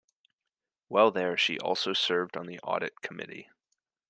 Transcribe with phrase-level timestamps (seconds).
[0.87, 3.49] While there, she also served on the audit committee.